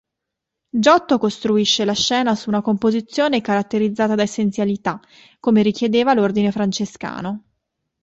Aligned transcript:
Giotto 0.71 1.19
costruisce 1.19 1.85
la 1.85 1.93
scena 1.93 2.33
su 2.33 2.49
una 2.49 2.63
composizione 2.63 3.39
caratterizzata 3.39 4.15
da 4.15 4.23
essenzialità, 4.23 4.99
come 5.39 5.61
richiedeva 5.61 6.15
l'ordine 6.15 6.49
francescano. 6.51 7.43